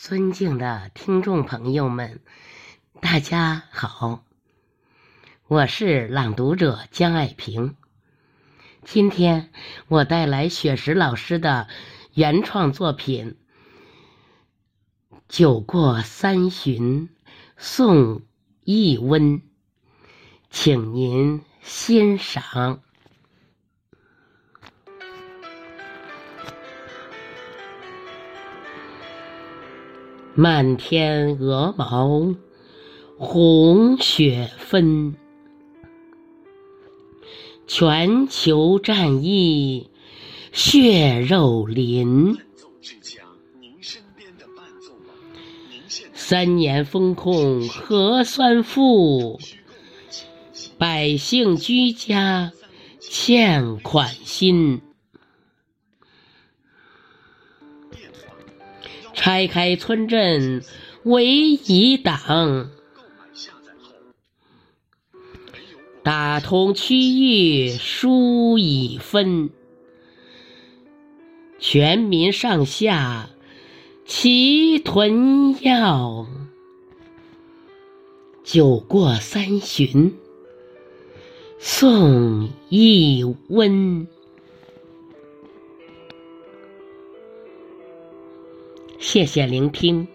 [0.00, 2.20] 尊敬的听众朋友们，
[3.00, 4.24] 大家好，
[5.48, 7.74] 我是朗读者江爱萍。
[8.84, 9.50] 今天
[9.88, 11.66] 我带来雪石老师的
[12.14, 13.36] 原创作品
[15.28, 17.08] 《酒过三巡
[17.56, 18.22] 送
[18.62, 19.40] 一温》，
[20.48, 22.82] 请您欣赏。
[30.40, 32.36] 漫天鹅毛
[33.18, 35.16] 红雪纷，
[37.66, 39.90] 全球战役
[40.52, 42.38] 血肉淋。
[46.14, 49.40] 三年风控核酸负，
[50.78, 52.52] 百姓居家
[53.00, 54.82] 欠款心。
[59.28, 60.64] 拆开村镇
[61.02, 62.70] 为一党，
[66.02, 69.50] 打通区域输已分，
[71.58, 73.28] 全民上下
[74.06, 76.26] 齐囤药，
[78.42, 80.16] 酒过三巡
[81.58, 84.08] 送一温。
[88.98, 90.06] 谢谢聆听。